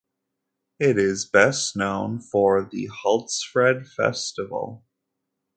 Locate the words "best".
1.29-1.75